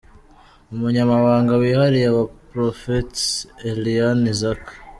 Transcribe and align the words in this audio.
Umunyamabanga 0.73 1.53
wihariye 1.61 2.07
wa 2.15 2.23
Prophetess 2.51 3.23
Eliane 3.69 4.25
Isaac. 4.33 4.63